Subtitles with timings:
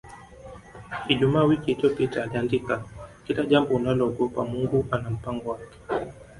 [1.07, 2.83] Ijumaa wiki iliyopita aliandika
[3.27, 5.73] Kila jambo unaloogopa Mungu ana mpango wake